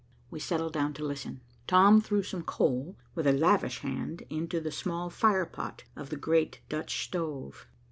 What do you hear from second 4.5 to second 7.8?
the small firepot of the great Dutch stove.